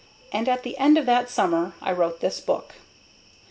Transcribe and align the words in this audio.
And 0.31 0.49
at 0.49 0.63
the 0.63 0.75
end 0.79 0.97
of 0.97 1.05
that 1.05 1.29
summer 1.29 1.73
I 1.79 1.91
wrote 1.91 2.21
this 2.21 2.39
book. 2.39 2.73